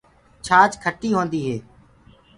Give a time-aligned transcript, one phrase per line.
[0.45, 1.57] ڇآچ کٽيٚ هوندي هي۔